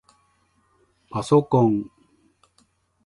[1.11, 1.91] パソコン